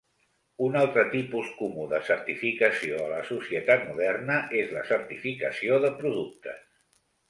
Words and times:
Un 0.67 0.77
altre 0.79 1.03
tipus 1.11 1.51
comú 1.59 1.85
de 1.91 1.99
certificació 2.07 3.05
a 3.05 3.13
la 3.13 3.21
societat 3.31 3.87
moderna 3.93 4.43
és 4.65 4.77
la 4.81 4.87
certificació 4.93 5.83
de 5.89 5.97
productes. 6.05 6.71